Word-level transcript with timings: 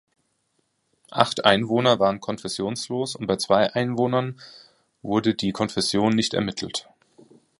Acht 1.11 1.45
Einwohner 1.45 1.99
waren 1.99 2.19
konfessionslos 2.21 3.15
und 3.15 3.27
bei 3.27 3.35
zwei 3.35 3.71
Einwohnern 3.75 4.41
wurde 5.03 5.35
die 5.35 5.51
Konfession 5.51 6.13
nicht 6.15 6.33
ermittelt. 6.33 6.89